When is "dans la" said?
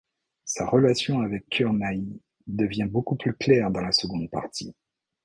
3.69-3.91